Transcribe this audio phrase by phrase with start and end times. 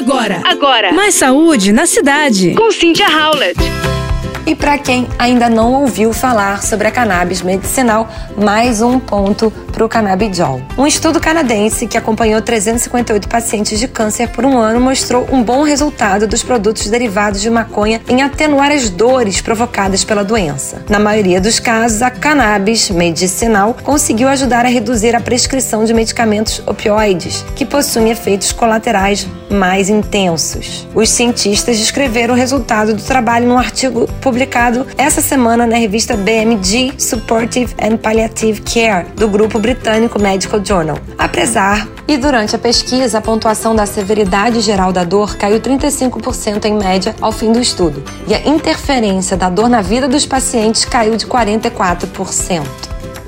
[0.00, 0.92] Agora, agora.
[0.94, 2.54] Mais saúde na cidade.
[2.54, 3.60] Com Cynthia Howlett.
[4.46, 9.84] E para quem ainda não ouviu falar sobre a cannabis medicinal, mais um ponto para
[9.84, 10.62] o canabidiol.
[10.78, 15.62] Um estudo canadense que acompanhou 358 pacientes de câncer por um ano mostrou um bom
[15.62, 20.84] resultado dos produtos derivados de maconha em atenuar as dores provocadas pela doença.
[20.88, 26.62] Na maioria dos casos, a cannabis medicinal conseguiu ajudar a reduzir a prescrição de medicamentos
[26.66, 30.86] opioides, que possuem efeitos colaterais mais intensos.
[30.94, 36.94] Os cientistas descreveram o resultado do trabalho num artigo publicado essa semana na revista BMG
[36.96, 40.96] Supportive and Palliative Care, do grupo britânico Medical Journal.
[41.18, 46.74] Apesar e durante a pesquisa, a pontuação da severidade geral da dor caiu 35% em
[46.74, 51.16] média ao fim do estudo, e a interferência da dor na vida dos pacientes caiu
[51.16, 52.62] de 44%.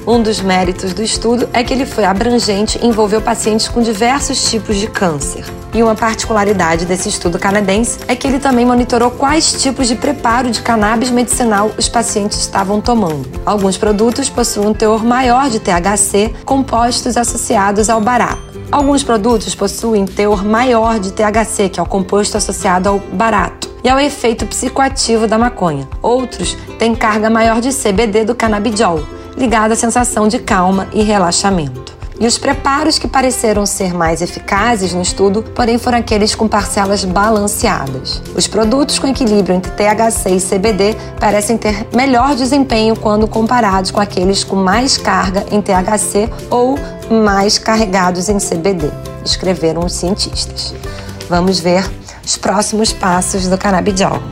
[0.06, 4.48] Um dos méritos do estudo é que ele foi abrangente e envolveu pacientes com diversos
[4.48, 5.44] tipos de câncer.
[5.74, 10.50] E uma particularidade desse estudo canadense é que ele também monitorou quais tipos de preparo
[10.50, 13.26] de cannabis medicinal os pacientes estavam tomando.
[13.46, 18.52] Alguns produtos possuem um teor maior de THC, compostos associados ao barato.
[18.70, 23.88] Alguns produtos possuem teor maior de THC, que é o composto associado ao barato e
[23.88, 25.88] ao efeito psicoativo da maconha.
[26.02, 29.04] Outros têm carga maior de CBD do canabidiol,
[29.36, 31.91] ligado à sensação de calma e relaxamento.
[32.22, 37.04] E os preparos que pareceram ser mais eficazes no estudo, porém foram aqueles com parcelas
[37.04, 38.22] balanceadas.
[38.36, 44.00] Os produtos com equilíbrio entre THC e CBD parecem ter melhor desempenho quando comparados com
[44.00, 46.78] aqueles com mais carga em THC ou
[47.10, 48.88] mais carregados em CBD,
[49.24, 50.72] escreveram os cientistas.
[51.28, 51.84] Vamos ver
[52.24, 54.22] os próximos passos do canabidiol.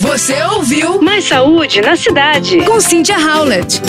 [0.00, 2.60] Você ouviu Mais saúde na cidade.
[2.64, 3.80] com Cynthia Howlett.